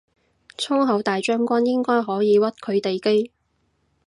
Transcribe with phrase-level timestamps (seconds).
[0.57, 3.31] 粗口大將軍應該可以屈佢哋機